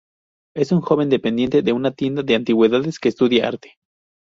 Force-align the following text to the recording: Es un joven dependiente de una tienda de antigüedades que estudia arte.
Es 0.55 0.71
un 0.71 0.81
joven 0.81 1.09
dependiente 1.11 1.61
de 1.61 1.73
una 1.73 1.91
tienda 1.91 2.23
de 2.23 2.33
antigüedades 2.33 2.97
que 2.97 3.09
estudia 3.09 3.47
arte. 3.47 3.75